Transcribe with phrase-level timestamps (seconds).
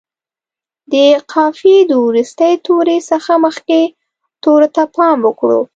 [0.91, 0.93] د
[1.31, 3.79] قافیې د وروستي توري څخه مخکې
[4.43, 5.61] تورو ته پام وکړو.